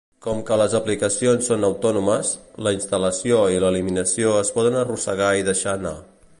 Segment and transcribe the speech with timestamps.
[0.25, 2.31] Com que les aplicacions són autònomes,
[2.69, 5.97] la instal·lació i l'eliminació es poden arrossegar i deixar anar.